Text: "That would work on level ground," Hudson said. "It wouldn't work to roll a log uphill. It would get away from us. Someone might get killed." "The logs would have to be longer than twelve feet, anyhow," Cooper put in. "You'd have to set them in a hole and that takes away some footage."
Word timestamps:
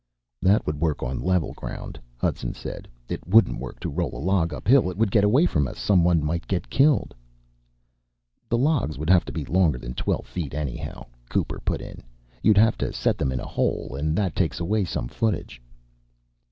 "That 0.41 0.65
would 0.65 0.79
work 0.81 1.03
on 1.03 1.19
level 1.21 1.53
ground," 1.53 1.99
Hudson 2.17 2.55
said. 2.55 2.87
"It 3.07 3.27
wouldn't 3.27 3.59
work 3.59 3.79
to 3.81 3.89
roll 3.91 4.17
a 4.17 4.17
log 4.17 4.51
uphill. 4.51 4.89
It 4.89 4.97
would 4.97 5.11
get 5.11 5.23
away 5.23 5.45
from 5.45 5.67
us. 5.67 5.77
Someone 5.77 6.25
might 6.25 6.47
get 6.47 6.71
killed." 6.71 7.13
"The 8.49 8.57
logs 8.57 8.97
would 8.97 9.11
have 9.11 9.25
to 9.25 9.31
be 9.31 9.45
longer 9.45 9.77
than 9.77 9.93
twelve 9.93 10.25
feet, 10.25 10.55
anyhow," 10.55 11.05
Cooper 11.29 11.61
put 11.63 11.81
in. 11.81 12.01
"You'd 12.41 12.57
have 12.57 12.79
to 12.79 12.91
set 12.91 13.19
them 13.19 13.31
in 13.31 13.39
a 13.39 13.45
hole 13.45 13.95
and 13.95 14.15
that 14.17 14.35
takes 14.35 14.59
away 14.59 14.85
some 14.85 15.07
footage." 15.07 15.61